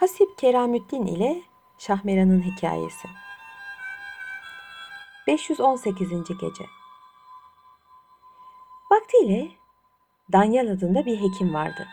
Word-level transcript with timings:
Hasip 0.00 0.38
Keramüddin 0.38 1.06
ile 1.06 1.42
Şahmeran'ın 1.78 2.42
hikayesi. 2.42 3.08
518. 5.26 6.10
gece. 6.10 6.64
Vaktiyle 8.90 9.48
Danyal 10.32 10.66
adında 10.66 11.06
bir 11.06 11.20
hekim 11.20 11.54
vardı. 11.54 11.86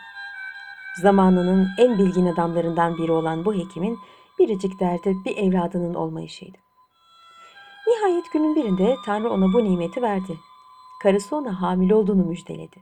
Zamanının 1.02 1.68
en 1.78 1.98
bilgin 1.98 2.26
adamlarından 2.26 2.98
biri 2.98 3.12
olan 3.12 3.44
bu 3.44 3.54
hekimin 3.54 3.98
biricik 4.38 4.80
derdi 4.80 5.16
bir 5.24 5.36
evladının 5.36 5.94
olmayışıydı. 5.94 6.58
Nihayet 7.86 8.32
günün 8.32 8.56
birinde 8.56 8.96
Tanrı 9.04 9.30
ona 9.30 9.52
bu 9.52 9.64
nimeti 9.64 10.02
verdi. 10.02 10.38
Karısı 11.02 11.36
ona 11.36 11.62
hamile 11.62 11.94
olduğunu 11.94 12.24
müjdeledi. 12.24 12.76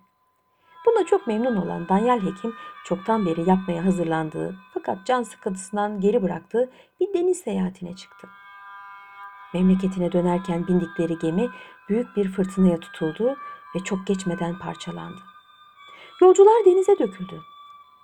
Buna 0.97 1.07
çok 1.07 1.27
memnun 1.27 1.57
olan 1.57 1.89
Danyal 1.89 2.21
Hekim 2.21 2.55
çoktan 2.85 3.27
beri 3.27 3.49
yapmaya 3.49 3.85
hazırlandığı 3.85 4.57
fakat 4.75 5.07
can 5.07 5.23
sıkıntısından 5.23 6.01
geri 6.01 6.23
bıraktığı 6.23 6.71
bir 7.01 7.15
deniz 7.15 7.41
seyahatine 7.41 7.97
çıktı. 7.97 8.29
Memleketine 9.55 10.13
dönerken 10.13 10.67
bindikleri 10.67 11.19
gemi 11.19 11.51
büyük 11.89 12.17
bir 12.17 12.29
fırtınaya 12.29 12.81
tutuldu 12.81 13.37
ve 13.75 13.81
çok 13.85 14.07
geçmeden 14.07 14.59
parçalandı. 14.59 15.21
Yolcular 16.21 16.65
denize 16.65 16.99
döküldü. 16.99 17.41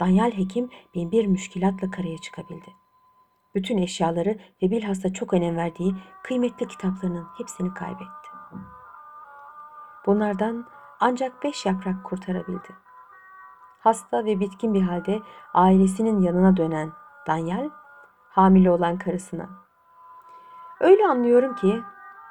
Danyal 0.00 0.30
Hekim 0.32 0.70
bin 0.94 1.12
bir 1.12 1.26
müşkilatla 1.26 1.90
karaya 1.90 2.18
çıkabildi. 2.18 2.72
Bütün 3.54 3.78
eşyaları 3.78 4.38
ve 4.62 4.70
bilhassa 4.70 5.12
çok 5.12 5.34
önem 5.34 5.56
verdiği 5.56 5.94
kıymetli 6.22 6.68
kitaplarının 6.68 7.26
hepsini 7.38 7.74
kaybetti. 7.74 8.28
Bunlardan 10.06 10.66
ancak 11.00 11.42
beş 11.44 11.66
yaprak 11.66 12.04
kurtarabildi. 12.04 12.68
Hasta 13.82 14.24
ve 14.24 14.40
bitkin 14.40 14.74
bir 14.74 14.82
halde 14.82 15.20
ailesinin 15.54 16.20
yanına 16.20 16.56
dönen 16.56 16.92
Danyal, 17.26 17.70
hamile 18.30 18.70
olan 18.70 18.98
karısına. 18.98 19.48
Öyle 20.80 21.06
anlıyorum 21.06 21.54
ki 21.54 21.82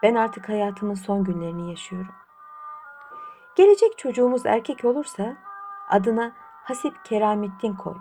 ben 0.04 0.16
artık 0.16 0.50
hayatımın 0.50 0.94
son 0.94 1.24
günlerini 1.24 1.70
yaşıyorum. 1.70 2.14
Gelecek 3.56 3.98
çocuğumuz 3.98 4.46
erkek 4.46 4.86
olursa 4.86 5.38
adına 5.90 6.32
Hasip 6.64 7.06
Keramettin 7.06 7.76
koy. 7.76 7.96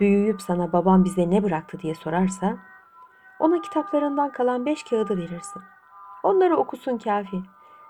Büyüyüp 0.00 0.42
sana 0.42 0.72
babam 0.72 1.04
bize 1.04 1.30
ne 1.30 1.42
bıraktı 1.42 1.78
diye 1.80 1.94
sorarsa 1.94 2.56
ona 3.40 3.60
kitaplarından 3.60 4.32
kalan 4.32 4.66
beş 4.66 4.82
kağıdı 4.82 5.16
verirsin. 5.16 5.62
Onları 6.22 6.56
okusun 6.56 6.98
kafi 6.98 7.42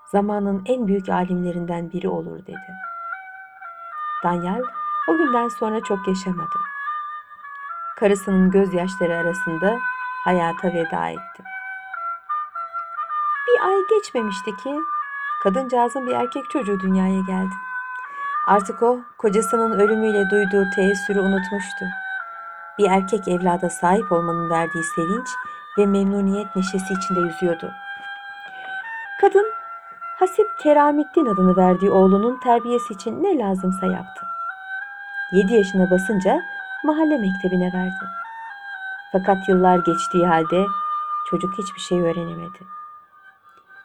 zamanın 0.07 0.63
en 0.67 0.87
büyük 0.87 1.09
alimlerinden 1.09 1.93
biri 1.93 2.09
olur 2.09 2.47
dedi. 2.47 2.73
Danyal 4.25 4.63
o 5.09 5.17
günden 5.17 5.49
sonra 5.49 5.81
çok 5.81 6.09
yaşamadı. 6.09 6.59
Karısının 7.97 8.51
gözyaşları 8.51 9.17
arasında 9.17 9.79
hayata 10.25 10.69
veda 10.69 11.09
etti. 11.09 11.43
Bir 13.49 13.69
ay 13.69 13.77
geçmemişti 13.91 14.57
ki 14.57 14.81
kadıncağızın 15.43 16.07
bir 16.07 16.13
erkek 16.13 16.51
çocuğu 16.51 16.81
dünyaya 16.81 17.21
geldi. 17.21 17.55
Artık 18.47 18.83
o 18.83 19.01
kocasının 19.19 19.79
ölümüyle 19.79 20.31
duyduğu 20.31 20.71
teessürü 20.71 21.21
unutmuştu. 21.21 21.85
Bir 22.79 22.91
erkek 22.91 23.29
evlada 23.29 23.71
sahip 23.71 24.13
olmanın 24.13 24.51
verdiği 24.51 24.85
sevinç 24.85 25.29
ve 25.79 25.87
memnuniyet 25.87 26.57
neşesi 26.57 26.95
içinde 26.95 27.21
yüzüyordu. 27.21 27.73
Kadın 29.21 29.64
Hasip 30.19 30.59
Keramettin 30.63 31.27
adını 31.27 31.57
verdiği 31.57 31.91
oğlunun 31.91 32.41
terbiyesi 32.41 32.95
için 32.95 33.23
ne 33.23 33.39
lazımsa 33.39 33.87
yaptı. 33.87 34.27
7 35.33 35.55
yaşına 35.55 35.91
basınca 35.91 36.41
mahalle 36.85 37.19
mektebine 37.19 37.73
verdi. 37.73 38.05
Fakat 39.13 39.49
yıllar 39.49 39.79
geçtiği 39.79 40.27
halde 40.27 40.67
çocuk 41.31 41.59
hiçbir 41.59 41.81
şey 41.81 42.01
öğrenemedi. 42.01 42.59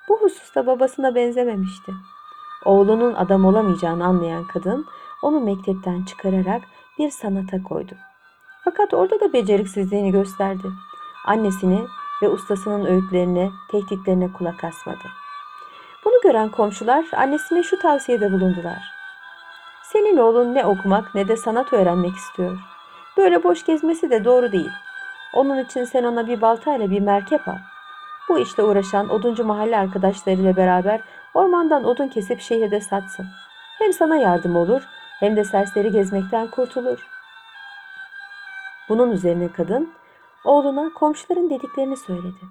Bu 0.10 0.22
hususta 0.22 0.68
babasına 0.68 1.16
benzememişti. 1.16 1.94
Oğlunun 2.66 3.14
adam 3.14 3.46
olamayacağını 3.46 4.06
anlayan 4.06 4.48
kadın 4.48 4.86
onu 5.22 5.40
mektepten 5.40 6.04
çıkararak 6.04 6.62
bir 7.00 7.10
sanata 7.10 7.64
koydu. 7.64 7.94
Fakat 8.64 8.94
orada 8.94 9.20
da 9.20 9.34
beceriksizliğini 9.34 10.12
gösterdi. 10.12 10.68
Annesini 11.26 11.88
ve 12.22 12.30
ustasının 12.30 12.86
öğütlerine, 12.86 13.52
tehditlerine 13.72 14.34
kulak 14.34 14.64
asmadı. 14.64 15.08
Gören 16.30 16.50
komşular 16.50 17.06
annesine 17.16 17.64
şu 17.64 17.80
tavsiyede 17.80 18.32
bulundular. 18.32 18.94
Senin 19.84 20.18
oğlun 20.18 20.56
ne 20.56 20.66
okumak 20.66 21.16
ne 21.16 21.28
de 21.28 21.38
sanat 21.38 21.74
öğrenmek 21.74 22.16
istiyor. 22.16 22.58
Böyle 23.18 23.44
boş 23.44 23.66
gezmesi 23.66 24.10
de 24.10 24.26
doğru 24.26 24.52
değil. 24.52 24.72
Onun 25.34 25.58
için 25.58 25.86
sen 25.86 26.04
ona 26.04 26.28
bir 26.28 26.42
baltayla 26.42 26.90
bir 26.90 27.00
merkep 27.00 27.48
al. 27.48 27.58
Bu 28.30 28.40
işle 28.40 28.64
uğraşan 28.64 29.10
oduncu 29.10 29.46
mahalle 29.46 29.78
arkadaşlarıyla 29.78 30.56
beraber 30.56 31.02
ormandan 31.34 31.84
odun 31.84 32.08
kesip 32.08 32.42
şehirde 32.42 32.82
satsın. 32.82 33.26
Hem 33.80 33.94
sana 33.94 34.16
yardım 34.16 34.56
olur 34.56 34.82
hem 35.20 35.36
de 35.36 35.44
serseri 35.44 35.92
gezmekten 35.92 36.48
kurtulur. 36.48 37.08
Bunun 38.90 39.12
üzerine 39.12 39.52
kadın 39.52 39.94
oğluna 40.46 40.94
komşuların 40.94 41.50
dediklerini 41.50 41.98
söyledi. 41.98 42.42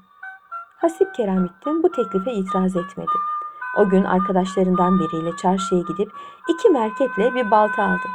Hasip 0.77 1.15
Keramettin 1.15 1.83
bu 1.83 1.93
teklife 1.93 2.33
itiraz 2.33 2.77
etmedi. 2.77 3.38
O 3.77 3.89
gün 3.89 4.05
arkadaşlarından 4.05 4.99
biriyle 4.99 5.37
çarşıya 5.37 5.81
gidip 5.81 6.13
iki 6.49 6.69
merkeple 6.69 7.35
bir 7.35 7.51
balta 7.51 7.83
aldı. 7.83 8.09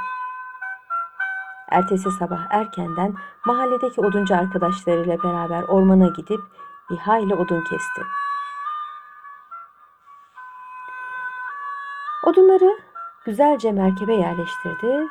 Ertesi 1.69 2.11
sabah 2.11 2.47
erkenden 2.49 3.15
mahalledeki 3.45 4.01
oduncu 4.01 4.35
arkadaşlarıyla 4.35 5.23
beraber 5.23 5.63
ormana 5.63 6.07
gidip 6.07 6.39
bir 6.89 6.97
hayli 6.97 7.35
odun 7.35 7.61
kesti. 7.61 8.01
Odunları 12.23 12.79
güzelce 13.25 13.71
merkebe 13.71 14.13
yerleştirdi 14.13 15.07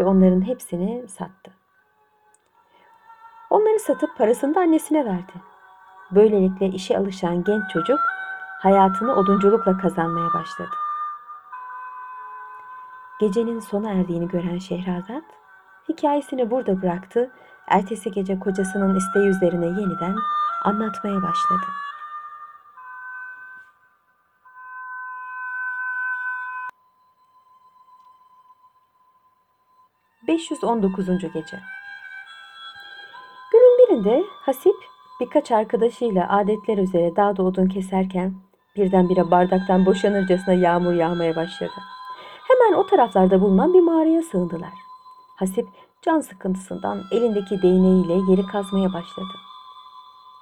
ve 0.00 0.04
onların 0.04 0.46
hepsini 0.46 1.08
sattı. 1.08 1.50
Onları 3.50 3.78
satıp 3.78 4.16
parasını 4.18 4.54
da 4.54 4.60
annesine 4.60 5.04
verdi. 5.04 5.32
Böylelikle 6.10 6.66
işe 6.66 6.98
alışan 6.98 7.44
genç 7.44 7.70
çocuk 7.72 8.00
hayatını 8.58 9.14
odunculukla 9.14 9.78
kazanmaya 9.78 10.34
başladı. 10.34 10.70
Gecenin 13.20 13.60
sona 13.60 13.90
erdiğini 13.90 14.28
gören 14.28 14.58
Şehrazat 14.58 15.24
hikayesini 15.88 16.50
burada 16.50 16.82
bıraktı. 16.82 17.30
Ertesi 17.66 18.10
gece 18.10 18.38
kocasının 18.38 18.96
isteği 18.96 19.28
üzerine 19.28 19.66
yeniden 19.66 20.16
anlatmaya 20.64 21.22
başladı. 21.22 21.66
...519. 30.28 31.32
gece. 31.32 31.60
Günün 33.52 33.78
birinde 33.78 34.24
Hasip 34.30 34.74
birkaç 35.20 35.50
arkadaşıyla 35.50 36.38
adetler 36.38 36.78
üzere 36.78 37.16
dağda 37.16 37.42
odun 37.42 37.66
keserken 37.68 38.47
birdenbire 38.78 39.30
bardaktan 39.30 39.86
boşanırcasına 39.86 40.54
yağmur 40.54 40.92
yağmaya 40.92 41.36
başladı. 41.36 41.72
Hemen 42.48 42.78
o 42.78 42.86
taraflarda 42.86 43.40
bulunan 43.40 43.74
bir 43.74 43.80
mağaraya 43.80 44.22
sığındılar. 44.22 44.72
Hasip 45.36 45.66
can 46.02 46.20
sıkıntısından 46.20 47.02
elindeki 47.10 47.62
değneğiyle 47.62 48.12
yeri 48.30 48.46
kazmaya 48.46 48.92
başladı. 48.92 49.34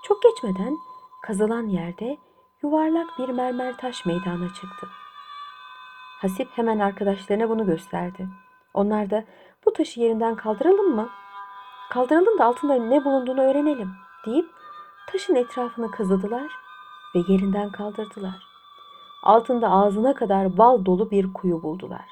Çok 0.04 0.22
geçmeden 0.22 0.76
kazılan 1.22 1.66
yerde 1.66 2.16
yuvarlak 2.62 3.19
bir 3.19 3.28
mermer 3.28 3.76
taş 3.76 4.06
meydana 4.06 4.48
çıktı. 4.48 4.86
Hasip 6.20 6.48
hemen 6.54 6.78
arkadaşlarına 6.78 7.48
bunu 7.48 7.66
gösterdi. 7.66 8.28
Onlar 8.74 9.10
da 9.10 9.24
bu 9.66 9.72
taşı 9.72 10.00
yerinden 10.00 10.36
kaldıralım 10.36 10.94
mı? 10.94 11.09
Kaldıralım 11.91 12.38
da 12.38 12.44
altında 12.44 12.74
ne 12.74 13.04
bulunduğunu 13.04 13.41
öğrenelim 13.41 13.91
deyip 14.27 14.47
taşın 15.06 15.34
etrafını 15.34 15.91
kazıdılar 15.91 16.66
ve 17.16 17.33
yerinden 17.33 17.71
kaldırdılar. 17.71 18.47
Altında 19.22 19.71
ağzına 19.71 20.15
kadar 20.15 20.59
bal 20.59 20.84
dolu 20.84 21.10
bir 21.10 21.33
kuyu 21.33 21.63
buldular. 21.63 22.09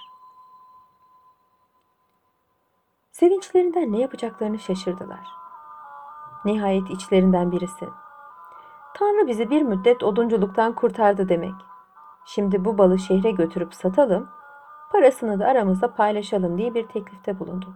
Sevinçlerinden 3.13 3.93
ne 3.93 3.99
yapacaklarını 3.99 4.59
şaşırdılar. 4.59 5.29
Nihayet 6.45 6.91
içlerinden 6.91 7.53
birisi. 7.53 7.89
Tanrı 8.95 9.27
bizi 9.27 9.51
bir 9.51 9.63
müddet 9.63 10.03
odunculuktan 10.03 10.73
kurtardı 10.73 11.29
demek. 11.29 11.55
Şimdi 12.25 12.65
bu 12.65 12.79
balı 12.79 12.99
şehre 12.99 13.31
götürüp 13.31 13.75
satalım, 13.75 14.29
parasını 14.93 15.41
da 15.41 15.47
aramızda 15.47 15.95
paylaşalım 15.95 16.59
diye 16.59 16.75
bir 16.75 16.89
teklifte 16.89 17.39
bulundu. 17.39 17.75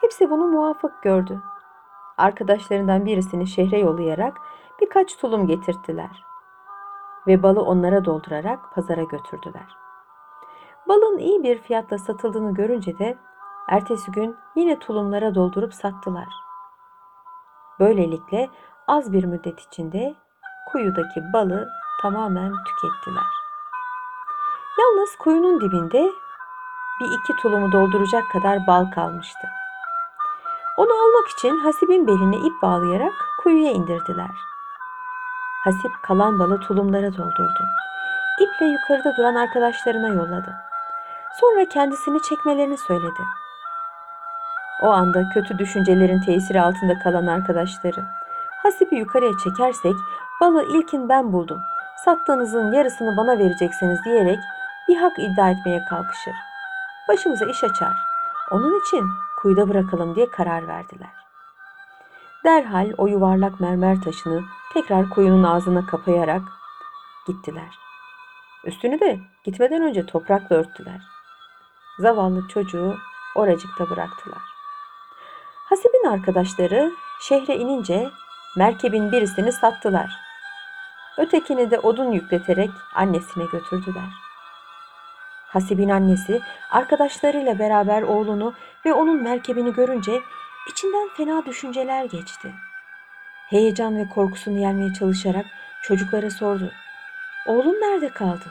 Hepsi 0.00 0.30
bunu 0.30 0.46
muvafık 0.46 1.02
gördü. 1.02 1.42
Arkadaşlarından 2.18 3.06
birisini 3.06 3.46
şehre 3.46 3.78
yollayarak 3.78 4.36
birkaç 4.80 5.16
tulum 5.16 5.46
getirttiler 5.46 6.24
ve 7.26 7.42
balı 7.42 7.62
onlara 7.62 8.04
doldurarak 8.04 8.74
pazara 8.74 9.02
götürdüler. 9.02 9.76
Balın 10.88 11.18
iyi 11.18 11.42
bir 11.42 11.58
fiyatla 11.58 11.98
satıldığını 11.98 12.54
görünce 12.54 12.98
de 12.98 13.18
Ertesi 13.68 14.12
gün 14.12 14.36
yine 14.56 14.78
tulumlara 14.78 15.34
doldurup 15.34 15.74
sattılar. 15.74 16.28
Böylelikle 17.80 18.50
az 18.86 19.12
bir 19.12 19.24
müddet 19.24 19.60
içinde 19.60 20.14
kuyudaki 20.72 21.20
balı 21.32 21.68
tamamen 22.02 22.52
tükettiler. 22.52 23.26
Yalnız 24.78 25.16
kuyunun 25.16 25.60
dibinde 25.60 26.12
bir 27.00 27.06
iki 27.06 27.42
tulumu 27.42 27.72
dolduracak 27.72 28.30
kadar 28.30 28.66
bal 28.66 28.90
kalmıştı. 28.90 29.48
Onu 30.78 30.92
almak 30.92 31.28
için 31.28 31.58
Hasip'in 31.58 32.06
beline 32.06 32.36
ip 32.36 32.62
bağlayarak 32.62 33.12
kuyuya 33.42 33.72
indirdiler. 33.72 34.30
Hasip 35.64 36.02
kalan 36.02 36.38
balı 36.38 36.60
tulumlara 36.60 37.12
doldurdu. 37.12 37.64
İple 38.40 38.66
yukarıda 38.66 39.16
duran 39.16 39.34
arkadaşlarına 39.34 40.08
yolladı. 40.08 40.54
Sonra 41.40 41.64
kendisini 41.68 42.22
çekmelerini 42.22 42.78
söyledi. 42.78 43.22
O 44.82 44.88
anda 44.88 45.22
kötü 45.34 45.58
düşüncelerin 45.58 46.20
tesiri 46.20 46.60
altında 46.60 46.98
kalan 46.98 47.26
arkadaşları. 47.26 48.04
Hasip'i 48.62 48.96
yukarıya 48.96 49.32
çekersek 49.44 49.94
balı 50.40 50.64
ilkin 50.64 51.08
ben 51.08 51.32
buldum. 51.32 51.58
Sattığınızın 52.04 52.72
yarısını 52.72 53.16
bana 53.16 53.38
vereceksiniz 53.38 54.04
diyerek 54.04 54.38
bir 54.88 54.96
hak 54.96 55.18
iddia 55.18 55.50
etmeye 55.50 55.84
kalkışır. 55.84 56.34
Başımıza 57.08 57.46
iş 57.46 57.64
açar. 57.64 57.92
Onun 58.50 58.80
için 58.80 59.04
kuyuda 59.38 59.68
bırakalım 59.68 60.14
diye 60.14 60.30
karar 60.30 60.68
verdiler. 60.68 61.10
Derhal 62.44 62.92
o 62.98 63.06
yuvarlak 63.06 63.60
mermer 63.60 64.02
taşını 64.02 64.42
tekrar 64.72 65.10
kuyunun 65.10 65.44
ağzına 65.44 65.86
kapayarak 65.86 66.42
gittiler. 67.26 67.78
Üstünü 68.64 69.00
de 69.00 69.18
gitmeden 69.44 69.82
önce 69.82 70.06
toprakla 70.06 70.56
örttüler. 70.56 71.00
Zavallı 71.98 72.48
çocuğu 72.48 72.96
oracıkta 73.34 73.90
bıraktılar. 73.90 74.42
Hasib'in 75.68 76.08
arkadaşları 76.08 76.92
şehre 77.20 77.56
inince 77.56 78.10
merkebin 78.56 79.12
birisini 79.12 79.52
sattılar. 79.52 80.10
Ötekini 81.18 81.70
de 81.70 81.78
odun 81.78 82.12
yükleterek 82.12 82.70
annesine 82.94 83.44
götürdüler. 83.44 84.27
Hasib'in 85.48 85.88
annesi 85.88 86.40
arkadaşlarıyla 86.70 87.58
beraber 87.58 88.02
oğlunu 88.02 88.54
ve 88.86 88.92
onun 88.92 89.22
merkebini 89.22 89.72
görünce 89.72 90.20
içinden 90.70 91.08
fena 91.16 91.46
düşünceler 91.46 92.04
geçti. 92.04 92.52
Heyecan 93.50 93.96
ve 93.96 94.08
korkusunu 94.08 94.58
yenmeye 94.58 94.92
çalışarak 94.92 95.46
çocuklara 95.82 96.30
sordu. 96.30 96.72
Oğlum 97.46 97.74
nerede 97.74 98.08
kaldı? 98.08 98.44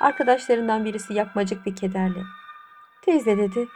Arkadaşlarından 0.00 0.84
birisi 0.84 1.14
yapmacık 1.14 1.66
bir 1.66 1.76
kederle. 1.76 2.20
Teyze 3.02 3.38
dedi. 3.38 3.68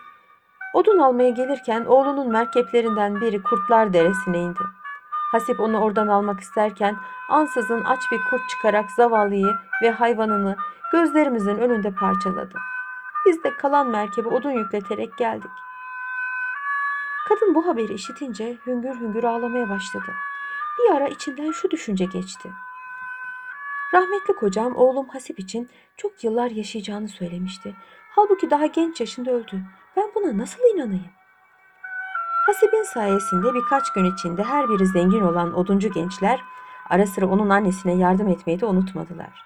Odun 0.74 0.98
almaya 0.98 1.30
gelirken 1.30 1.84
oğlunun 1.84 2.32
merkeplerinden 2.32 3.20
biri 3.20 3.42
Kurtlar 3.42 3.92
Deresi'ne 3.92 4.38
indi. 4.38 4.79
Hasip 5.32 5.60
onu 5.60 5.78
oradan 5.78 6.08
almak 6.08 6.40
isterken 6.40 6.96
ansızın 7.28 7.84
aç 7.84 8.00
bir 8.12 8.20
kurt 8.30 8.48
çıkarak 8.48 8.90
zavallıyı 8.90 9.54
ve 9.82 9.90
hayvanını 9.90 10.56
gözlerimizin 10.92 11.58
önünde 11.58 11.94
parçaladı. 11.94 12.58
Biz 13.26 13.44
de 13.44 13.56
kalan 13.56 13.90
merkebe 13.90 14.28
odun 14.28 14.50
yükleterek 14.50 15.18
geldik. 15.18 15.50
Kadın 17.28 17.54
bu 17.54 17.66
haberi 17.66 17.94
işitince 17.94 18.56
hüngür 18.66 19.00
hüngür 19.00 19.24
ağlamaya 19.24 19.70
başladı. 19.70 20.14
Bir 20.78 20.96
ara 20.96 21.08
içinden 21.08 21.50
şu 21.50 21.70
düşünce 21.70 22.04
geçti. 22.04 22.50
Rahmetli 23.94 24.34
kocam 24.34 24.76
oğlum 24.76 25.08
Hasip 25.08 25.38
için 25.38 25.70
çok 25.96 26.24
yıllar 26.24 26.50
yaşayacağını 26.50 27.08
söylemişti. 27.08 27.76
Halbuki 28.10 28.50
daha 28.50 28.66
genç 28.66 29.00
yaşında 29.00 29.30
öldü. 29.30 29.62
Ben 29.96 30.10
buna 30.14 30.38
nasıl 30.38 30.62
inanayım? 30.74 31.19
Hasip'in 32.50 32.82
sayesinde 32.82 33.54
birkaç 33.54 33.92
gün 33.92 34.04
içinde 34.04 34.42
her 34.42 34.68
biri 34.68 34.86
zengin 34.86 35.20
olan 35.20 35.54
oduncu 35.54 35.92
gençler 35.92 36.40
ara 36.88 37.06
sıra 37.06 37.26
onun 37.26 37.50
annesine 37.50 37.94
yardım 37.94 38.28
etmeyi 38.28 38.60
de 38.60 38.66
unutmadılar. 38.66 39.44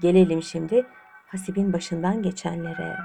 Gelelim 0.00 0.42
şimdi 0.42 0.86
Hasip'in 1.26 1.72
başından 1.72 2.22
geçenlere. 2.22 2.96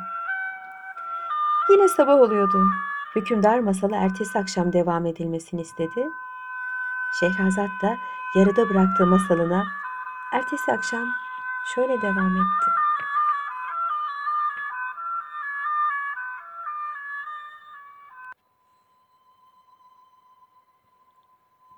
Yine 1.70 1.88
sabah 1.88 2.14
oluyordu. 2.14 2.68
Hükümdar 3.16 3.60
masalı 3.60 3.96
ertesi 3.96 4.40
akşam 4.40 4.74
devam 4.74 5.06
edilmesini 5.06 5.62
istedi. 5.62 6.10
Şehrazat 7.20 7.70
da 7.84 7.98
yarıda 8.36 8.70
bıraktığı 8.70 9.06
masalına 9.06 9.66
ertesi 10.34 10.72
akşam 10.72 11.06
şöyle 11.76 12.02
devam 12.02 12.36
etti. 12.36 12.85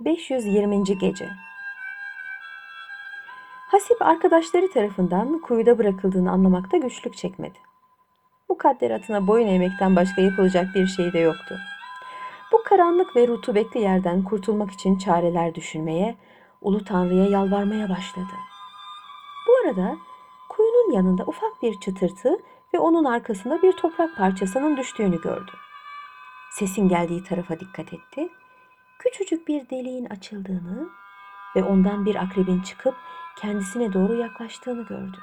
...520. 0.08 0.84
Gece 1.00 1.30
Hasip 3.68 4.02
arkadaşları 4.02 4.72
tarafından 4.72 5.40
kuyuda 5.40 5.78
bırakıldığını 5.78 6.32
anlamakta 6.32 6.78
güçlük 6.78 7.18
çekmedi. 7.18 7.58
Mukadderatına 8.50 9.28
boyun 9.28 9.48
eğmekten 9.48 9.96
başka 9.96 10.22
yapılacak 10.22 10.76
bir 10.76 10.88
şey 10.88 11.14
de 11.14 11.20
yoktu. 11.20 11.58
Bu 12.52 12.64
karanlık 12.64 13.16
ve 13.16 13.28
rutubetli 13.28 13.80
yerden 13.80 14.24
kurtulmak 14.24 14.72
için 14.72 14.98
çareler 14.98 15.56
düşünmeye, 15.56 16.16
Ulu 16.62 16.84
Tanrı'ya 16.84 17.26
yalvarmaya 17.26 17.90
başladı. 17.90 18.34
Bu 19.48 19.68
arada 19.68 19.98
kuyunun 20.50 20.92
yanında 20.92 21.24
ufak 21.24 21.62
bir 21.62 21.80
çıtırtı 21.80 22.38
ve 22.74 22.80
onun 22.80 23.06
arkasında 23.06 23.62
bir 23.62 23.72
toprak 23.72 24.18
parçasının 24.18 24.78
düştüğünü 24.78 25.22
gördü. 25.22 25.52
Sesin 26.52 26.90
geldiği 26.90 27.24
tarafa 27.24 27.60
dikkat 27.60 27.94
etti. 27.94 28.30
Küçücük 29.00 29.48
bir 29.48 29.70
deliğin 29.70 30.06
açıldığını 30.06 30.90
ve 31.56 31.64
ondan 31.64 32.06
bir 32.06 32.16
akrebin 32.16 32.62
çıkıp 32.62 32.96
kendisine 33.38 33.94
doğru 33.94 34.16
yaklaştığını 34.16 34.86
gördü. 34.86 35.18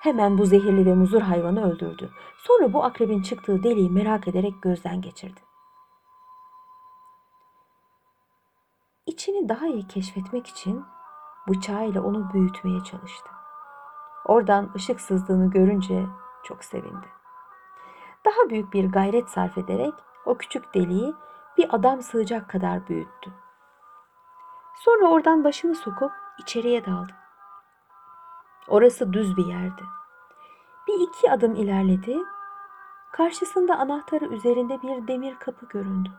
Hemen 0.00 0.38
bu 0.38 0.46
zehirli 0.46 0.86
ve 0.86 0.94
muzur 0.94 1.20
hayvanı 1.20 1.72
öldürdü. 1.72 2.10
Sonra 2.38 2.72
bu 2.72 2.84
akrebin 2.84 3.22
çıktığı 3.22 3.62
deliği 3.62 3.90
merak 3.90 4.28
ederek 4.28 4.62
gözden 4.62 5.00
geçirdi. 5.00 5.40
İçini 9.06 9.48
daha 9.48 9.66
iyi 9.66 9.88
keşfetmek 9.88 10.46
için 10.46 10.84
bıçağıyla 11.48 12.02
onu 12.02 12.32
büyütmeye 12.32 12.84
çalıştı. 12.84 13.30
Oradan 14.24 14.70
ışık 14.76 15.00
sızdığını 15.00 15.50
görünce 15.50 16.06
çok 16.44 16.64
sevindi. 16.64 17.06
Daha 18.24 18.50
büyük 18.50 18.72
bir 18.72 18.92
gayret 18.92 19.28
sarf 19.28 19.58
ederek 19.58 19.94
o 20.26 20.38
küçük 20.38 20.74
deliği 20.74 21.14
bir 21.56 21.74
adam 21.74 22.02
sığacak 22.02 22.50
kadar 22.50 22.88
büyüttü. 22.88 23.30
Sonra 24.76 25.06
oradan 25.06 25.44
başını 25.44 25.74
sokup 25.74 26.12
içeriye 26.38 26.86
daldı. 26.86 27.12
Orası 28.68 29.12
düz 29.12 29.36
bir 29.36 29.46
yerdi. 29.46 29.82
Bir 30.88 31.00
iki 31.00 31.30
adım 31.30 31.54
ilerledi. 31.54 32.18
Karşısında 33.12 33.76
anahtarı 33.76 34.24
üzerinde 34.24 34.82
bir 34.82 35.08
demir 35.08 35.34
kapı 35.38 35.66
göründü. 35.66 36.10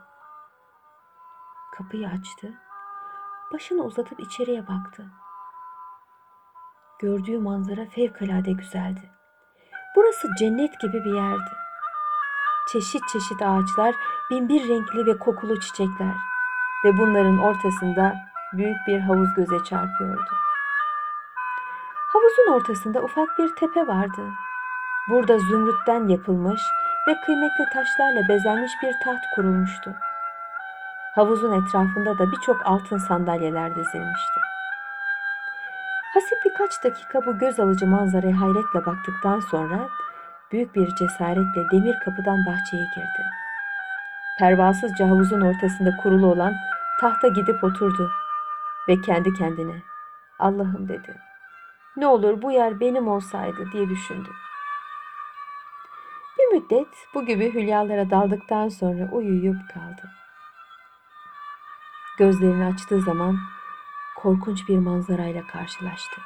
Kapıyı 1.72 2.08
açtı. 2.08 2.54
Başını 3.52 3.82
uzatıp 3.82 4.20
içeriye 4.20 4.68
baktı. 4.68 5.06
Gördüğü 6.98 7.38
manzara 7.38 7.86
fevkalade 7.86 8.52
güzeldi. 8.52 9.10
Burası 9.96 10.28
cennet 10.38 10.80
gibi 10.80 11.04
bir 11.04 11.14
yerdi. 11.14 11.61
Çeşit 12.66 13.08
çeşit 13.08 13.42
ağaçlar, 13.42 13.94
binbir 14.30 14.68
renkli 14.68 15.06
ve 15.06 15.18
kokulu 15.18 15.60
çiçekler 15.60 16.14
ve 16.84 16.98
bunların 16.98 17.38
ortasında 17.38 18.14
büyük 18.52 18.76
bir 18.86 19.00
havuz 19.00 19.34
göze 19.36 19.64
çarpıyordu. 19.64 20.30
Havuzun 22.12 22.52
ortasında 22.52 23.02
ufak 23.02 23.38
bir 23.38 23.56
tepe 23.56 23.86
vardı. 23.86 24.22
Burada 25.08 25.38
zümrütten 25.38 26.08
yapılmış 26.08 26.60
ve 27.08 27.20
kıymetli 27.26 27.64
taşlarla 27.74 28.28
bezenmiş 28.28 28.72
bir 28.82 28.92
taht 29.04 29.22
kurulmuştu. 29.34 29.94
Havuzun 31.14 31.52
etrafında 31.52 32.18
da 32.18 32.32
birçok 32.32 32.66
altın 32.66 32.98
sandalyeler 32.98 33.70
dizilmişti. 33.70 34.40
Hasip 36.14 36.38
birkaç 36.44 36.84
dakika 36.84 37.26
bu 37.26 37.38
göz 37.38 37.60
alıcı 37.60 37.86
manzaraya 37.86 38.40
hayretle 38.40 38.86
baktıktan 38.86 39.40
sonra 39.40 39.88
büyük 40.52 40.74
bir 40.74 40.94
cesaretle 40.94 41.70
demir 41.72 41.94
kapıdan 42.04 42.46
bahçeye 42.46 42.84
girdi. 42.94 43.24
Pervasızca 44.38 45.08
havuzun 45.08 45.40
ortasında 45.40 45.96
kurulu 45.96 46.26
olan 46.26 46.54
tahta 47.00 47.28
gidip 47.28 47.64
oturdu 47.64 48.10
ve 48.88 49.00
kendi 49.00 49.34
kendine 49.34 49.82
Allah'ım 50.38 50.88
dedi. 50.88 51.16
Ne 51.96 52.06
olur 52.06 52.42
bu 52.42 52.50
yer 52.50 52.80
benim 52.80 53.08
olsaydı 53.08 53.72
diye 53.72 53.88
düşündü. 53.88 54.28
Bir 56.38 56.56
müddet 56.56 56.88
bu 57.14 57.26
gibi 57.26 57.54
hülyalara 57.54 58.10
daldıktan 58.10 58.68
sonra 58.68 59.08
uyuyup 59.12 59.56
kaldı. 59.74 60.10
Gözlerini 62.18 62.64
açtığı 62.64 63.00
zaman 63.00 63.38
korkunç 64.16 64.68
bir 64.68 64.78
manzarayla 64.78 65.46
karşılaştı. 65.46 66.20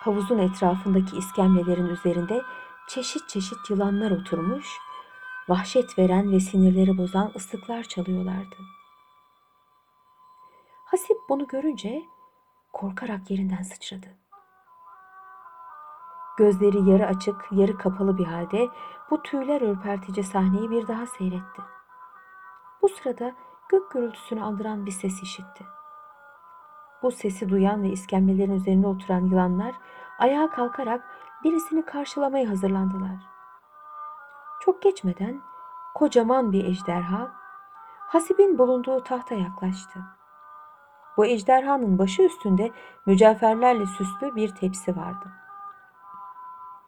Havuzun 0.00 0.38
etrafındaki 0.38 1.16
iskemlelerin 1.16 1.86
üzerinde 1.86 2.42
çeşit 2.88 3.28
çeşit 3.28 3.70
yılanlar 3.70 4.10
oturmuş, 4.10 4.78
vahşet 5.48 5.98
veren 5.98 6.32
ve 6.32 6.40
sinirleri 6.40 6.98
bozan 6.98 7.32
ıslıklar 7.36 7.82
çalıyorlardı. 7.82 8.56
Hasip 10.84 11.16
bunu 11.28 11.46
görünce 11.46 12.02
korkarak 12.72 13.30
yerinden 13.30 13.62
sıçradı. 13.62 14.06
Gözleri 16.38 16.90
yarı 16.90 17.06
açık, 17.06 17.48
yarı 17.52 17.78
kapalı 17.78 18.18
bir 18.18 18.26
halde 18.26 18.68
bu 19.10 19.22
tüyler 19.22 19.60
ürpertici 19.60 20.24
sahneyi 20.24 20.70
bir 20.70 20.88
daha 20.88 21.06
seyretti. 21.06 21.62
Bu 22.82 22.88
sırada 22.88 23.34
gök 23.68 23.90
gürültüsünü 23.90 24.42
andıran 24.42 24.86
bir 24.86 24.92
ses 24.92 25.22
işitti. 25.22 25.64
Bu 27.02 27.10
sesi 27.10 27.48
duyan 27.48 27.82
ve 27.82 27.88
iskemlelerin 27.88 28.54
üzerinde 28.54 28.86
oturan 28.86 29.20
yılanlar 29.20 29.74
ayağa 30.18 30.50
kalkarak 30.50 31.04
birisini 31.44 31.84
karşılamaya 31.84 32.48
hazırlandılar. 32.48 33.16
Çok 34.60 34.82
geçmeden 34.82 35.40
kocaman 35.94 36.52
bir 36.52 36.64
ejderha 36.64 37.32
Hasib'in 38.08 38.58
bulunduğu 38.58 39.02
tahta 39.04 39.34
yaklaştı. 39.34 40.00
Bu 41.16 41.26
ejderhanın 41.26 41.98
başı 41.98 42.22
üstünde 42.22 42.70
mücevherlerle 43.06 43.86
süslü 43.86 44.36
bir 44.36 44.54
tepsi 44.54 44.96
vardı. 44.96 45.32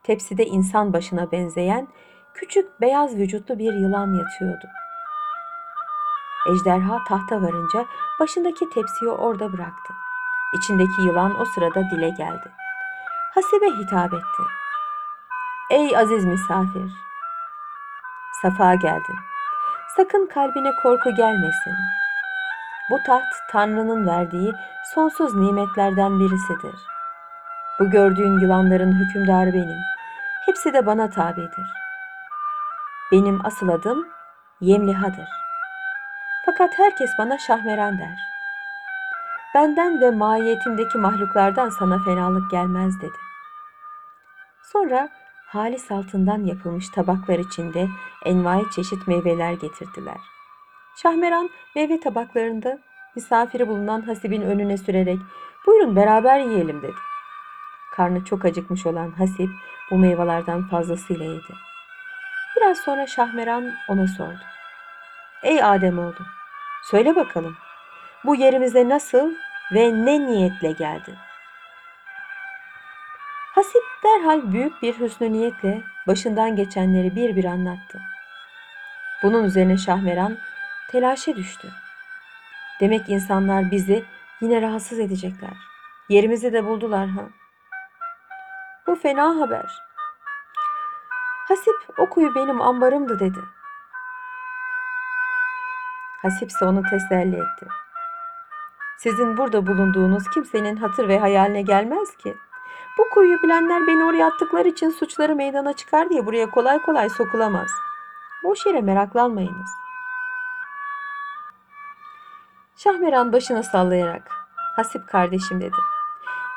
Tepside 0.03 0.47
insan 0.47 0.93
başına 0.93 1.33
benzeyen 1.33 1.89
küçük 2.35 2.81
beyaz 2.81 3.17
vücutlu 3.17 3.59
bir 3.59 3.73
yılan 3.75 4.15
yatıyordu. 4.15 4.67
Ejderha 6.47 7.05
tahta 7.09 7.43
varınca 7.43 7.87
başındaki 8.21 8.71
tepsiyi 8.71 9.11
orada 9.11 9.53
bıraktı. 9.53 9.95
İçindeki 10.53 11.03
yılan 11.03 11.41
o 11.41 11.45
sırada 11.45 11.83
dile 11.91 12.09
geldi. 12.09 12.53
Hasibe 13.35 13.67
hitap 13.67 14.15
etti. 14.15 14.43
Ey 15.71 15.97
aziz 15.97 16.25
misafir! 16.25 16.93
Safa 18.43 18.75
geldin. 18.75 19.17
Sakın 19.97 20.27
kalbine 20.27 20.73
korku 20.83 21.15
gelmesin. 21.15 21.75
Bu 22.91 23.03
taht 23.03 23.35
Tanrı'nın 23.51 24.07
verdiği 24.07 24.55
sonsuz 24.95 25.35
nimetlerden 25.35 26.21
birisidir. 26.21 26.75
Bu 27.81 27.91
gördüğün 27.91 28.41
yılanların 28.41 28.93
hükümdarı 28.93 29.53
benim. 29.53 29.81
Hepsi 30.47 30.73
de 30.73 30.87
bana 30.87 31.11
tabidir. 31.11 31.67
Benim 33.13 33.47
asıl 33.47 33.69
adım 33.69 34.09
Yemliha'dır. 34.61 35.42
Fakat 36.47 36.79
herkes 36.79 37.11
bana 37.19 37.39
Şahmeran 37.39 37.99
der. 37.99 38.19
Benden 39.55 40.01
ve 40.01 40.11
mahiyetimdeki 40.11 40.99
mahluklardan 40.99 41.69
sana 41.69 41.99
fenalık 42.05 42.51
gelmez 42.51 43.01
dedi. 43.01 43.17
Sonra 44.73 45.09
halis 45.47 45.91
altından 45.91 46.45
yapılmış 46.45 46.89
tabaklar 46.89 47.39
içinde 47.39 47.89
envai 48.25 48.71
çeşit 48.71 49.09
meyveler 49.09 49.53
getirdiler. 49.53 50.17
Şahmeran 50.97 51.51
meyve 51.77 52.01
tabaklarında 52.01 52.79
misafiri 53.17 53.69
bulunan 53.69 54.03
Hasib'in 54.03 54.43
önüne 54.43 54.77
sürerek 54.77 55.19
buyurun 55.67 55.97
beraber 55.97 56.39
yiyelim 56.39 56.83
dedi. 56.83 56.95
Karnı 57.93 58.25
çok 58.25 58.45
acıkmış 58.45 58.87
olan 58.87 59.11
Hasip 59.11 59.51
bu 59.91 59.99
meyvelerden 59.99 60.69
fazlasıyla 60.69 61.25
yedi. 61.25 61.55
Biraz 62.57 62.79
sonra 62.79 63.07
Şahmeran 63.07 63.73
ona 63.89 64.07
sordu. 64.07 64.41
Ey 65.43 65.65
Ademoğlu, 65.65 66.27
söyle 66.83 67.17
bakalım 67.17 67.57
bu 68.25 68.35
yerimize 68.35 68.89
nasıl 68.89 69.35
ve 69.75 70.05
ne 70.05 70.27
niyetle 70.27 70.73
geldin? 70.73 71.15
Hasip 73.55 73.83
derhal 74.05 74.53
büyük 74.53 74.83
bir 74.83 75.01
hüsnü 75.01 75.33
niyetle 75.33 75.83
başından 76.07 76.57
geçenleri 76.57 77.17
bir 77.17 77.37
bir 77.37 77.45
anlattı. 77.45 78.01
Bunun 79.23 79.45
üzerine 79.45 79.77
Şahmeran 79.77 80.39
telaşe 80.91 81.37
düştü. 81.37 81.69
Demek 82.81 83.09
insanlar 83.09 83.71
bizi 83.71 84.05
yine 84.41 84.63
rahatsız 84.63 84.99
edecekler. 84.99 85.57
Yerimizi 86.09 86.53
de 86.53 86.65
buldular 86.65 87.09
ha. 87.09 87.23
Bu 88.87 88.95
fena 88.95 89.41
haber. 89.41 89.73
Hasip 91.49 91.99
o 91.99 92.11
kuyu 92.11 92.35
benim 92.35 92.61
ambarımdı 92.61 93.21
dedi. 93.21 93.41
Hasip 96.23 96.51
ise 96.51 96.65
onu 96.65 96.83
teselli 96.83 97.37
etti. 97.37 97.67
Sizin 98.99 99.37
burada 99.37 99.67
bulunduğunuz 99.67 100.31
kimsenin 100.35 100.77
hatır 100.77 101.09
ve 101.09 101.19
hayaline 101.19 101.63
gelmez 101.63 102.17
ki. 102.17 102.37
Bu 102.99 103.09
kuyuyu 103.15 103.43
bilenler 103.43 103.87
beni 103.87 104.05
oraya 104.05 104.27
attıkları 104.27 104.69
için 104.69 104.91
suçları 104.91 105.37
meydana 105.37 105.73
çıkar 105.73 106.11
diye 106.11 106.27
buraya 106.27 106.51
kolay 106.51 106.83
kolay 106.83 107.09
sokulamaz. 107.09 107.71
Boş 108.45 108.67
yere 108.67 108.81
meraklanmayınız. 108.81 109.71
Şahmeran 112.77 113.33
başını 113.33 113.65
sallayarak, 113.65 114.31
Hasip 114.77 115.09
kardeşim 115.09 115.61
dedi. 115.61 115.77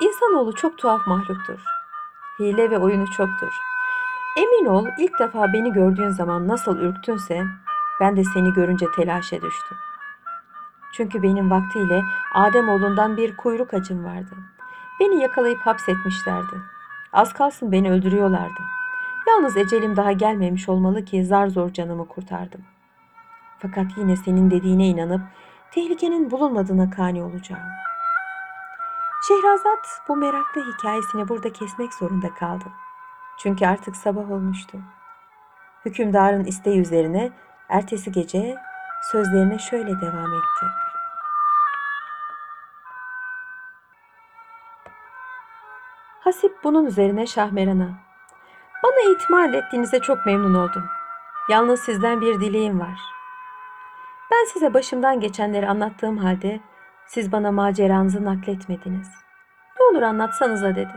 İnsanoğlu 0.02 0.56
çok 0.56 0.78
tuhaf 0.78 1.08
mahluktur. 1.08 1.60
Hile 2.40 2.72
ve 2.72 2.78
oyunu 2.78 3.12
çoktur. 3.12 3.54
Emin 4.38 4.66
ol 4.66 4.88
ilk 5.00 5.20
defa 5.20 5.54
beni 5.54 5.74
gördüğün 5.74 6.10
zaman 6.10 6.48
nasıl 6.48 6.78
ürktünse 6.78 7.46
ben 8.00 8.18
de 8.18 8.24
seni 8.24 8.54
görünce 8.54 8.86
telaşe 8.96 9.42
düştüm. 9.42 9.78
Çünkü 10.94 11.24
benim 11.24 11.52
vaktiyle 11.52 12.04
Ademoğlundan 12.34 13.18
bir 13.18 13.38
kuyruk 13.38 13.74
acım 13.74 14.06
vardı. 14.06 14.36
Beni 15.00 15.22
yakalayıp 15.22 15.60
hapsetmişlerdi. 15.60 16.62
Az 17.14 17.34
kalsın 17.34 17.72
beni 17.72 17.92
öldürüyorlardı. 17.92 18.62
Yalnız 19.28 19.58
ecelim 19.58 19.96
daha 19.96 20.12
gelmemiş 20.12 20.70
olmalı 20.70 21.06
ki 21.06 21.26
zar 21.26 21.48
zor 21.48 21.70
canımı 21.70 22.08
kurtardım. 22.08 22.62
Fakat 23.60 23.86
yine 23.98 24.16
senin 24.16 24.52
dediğine 24.52 24.88
inanıp 24.88 25.22
tehlikenin 25.72 26.32
bulunmadığına 26.32 26.90
kani 26.90 27.24
olacağım. 27.24 27.64
Şehrazat 29.28 30.02
bu 30.08 30.16
meraklı 30.16 30.74
hikayesini 30.74 31.30
burada 31.30 31.54
kesmek 31.54 31.94
zorunda 31.94 32.34
kaldı. 32.34 32.66
Çünkü 33.38 33.66
artık 33.66 33.96
sabah 33.96 34.32
olmuştu. 34.32 34.78
Hükümdarın 35.86 36.44
isteği 36.44 36.80
üzerine 36.80 37.32
ertesi 37.70 38.12
gece 38.12 38.56
sözlerine 39.12 39.60
şöyle 39.60 40.02
devam 40.02 40.34
etti. 40.34 40.66
Hasip 46.20 46.64
bunun 46.64 46.86
üzerine 46.86 47.28
Şahmeran'a 47.28 47.90
bana 48.84 49.14
itimat 49.16 49.56
ettiğinize 49.56 50.00
çok 50.00 50.26
memnun 50.26 50.54
oldum. 50.54 50.84
Yalnız 51.50 51.80
sizden 51.80 52.22
bir 52.22 52.40
dileğim 52.40 52.80
var. 52.80 53.00
Ben 54.32 54.46
size 54.54 54.74
başımdan 54.74 55.20
geçenleri 55.20 55.68
anlattığım 55.68 56.18
halde 56.18 56.60
siz 57.08 57.32
bana 57.32 57.52
maceranızı 57.52 58.26
nakletmediniz. 58.26 59.08
Ne 59.80 59.86
olur 59.86 60.02
anlatsanıza 60.02 60.76
dedi. 60.76 60.94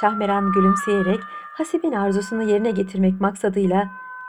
Şahmeran 0.00 0.52
gülümseyerek 0.52 1.20
Hasip'in 1.54 1.92
arzusunu 1.92 2.42
yerine 2.42 2.70
getirmek 2.70 3.20
maksadıyla 3.20 3.88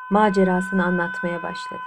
macerasını 0.09 0.85
anlatmaya 0.85 1.43
başladı. 1.43 1.81